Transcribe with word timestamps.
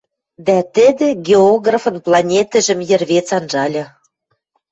Дӓ 0.45 0.59
тӹдӹ 0.75 1.09
географын 1.29 1.95
планетӹжӹм 2.05 2.79
йӹрвец 2.89 3.27
анжальы. 3.37 3.83